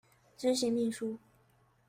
[0.35, 1.19] 執行秘書